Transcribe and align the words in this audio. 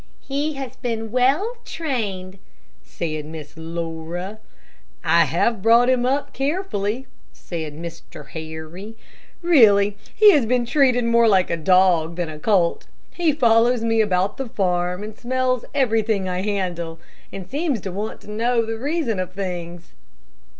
"He 0.23 0.53
has 0.53 0.77
been 0.77 1.11
well 1.11 1.57
trained," 1.63 2.39
said 2.83 3.23
Miss 3.23 3.53
Laura. 3.55 4.39
"I 5.03 5.25
have 5.25 5.61
brought 5.61 5.91
him 5.91 6.07
up 6.07 6.33
carefully," 6.33 7.05
said 7.33 7.75
Mr. 7.77 8.29
Harry. 8.29 8.95
"Really, 9.43 9.95
he 10.15 10.31
has 10.31 10.47
been 10.47 10.65
treated 10.65 11.05
more 11.05 11.27
like 11.27 11.51
a 11.51 11.55
dog 11.55 12.15
than 12.15 12.29
a 12.29 12.39
colt. 12.39 12.87
He 13.13 13.31
follows 13.31 13.83
me 13.83 14.01
about 14.01 14.37
the 14.37 14.49
farm 14.49 15.03
and 15.03 15.15
smells 15.15 15.65
everything 15.75 16.27
I 16.27 16.41
handle, 16.41 16.99
and 17.31 17.47
seems 17.47 17.79
to 17.81 17.91
want 17.91 18.21
to 18.21 18.31
know 18.31 18.65
the 18.65 18.79
reason 18.79 19.19
of 19.19 19.33
things. 19.33 19.93